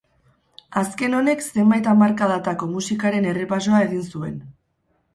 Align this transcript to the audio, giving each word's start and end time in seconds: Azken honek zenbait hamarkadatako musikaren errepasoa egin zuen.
Azken 0.81 1.17
honek 1.17 1.43
zenbait 1.51 1.91
hamarkadatako 1.93 2.73
musikaren 2.75 3.31
errepasoa 3.37 3.87
egin 3.89 4.05
zuen. 4.11 4.39